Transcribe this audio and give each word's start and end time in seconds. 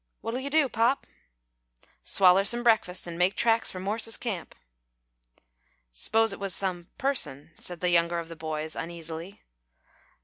What'll 0.21 0.39
you 0.39 0.49
do, 0.49 0.67
pop?" 0.67 1.05
"Swaller 2.03 2.43
some 2.43 2.63
breakfast 2.63 3.07
an' 3.07 3.19
make 3.19 3.35
tracks 3.35 3.69
for 3.69 3.79
Morse's 3.79 4.17
camp." 4.17 4.55
"S'pose 5.93 6.33
it 6.33 6.39
was 6.39 6.55
some 6.55 6.87
person," 6.97 7.51
said 7.55 7.81
the 7.81 7.89
younger 7.91 8.17
of 8.17 8.27
the 8.27 8.35
boys, 8.35 8.75
uneasily. 8.75 9.43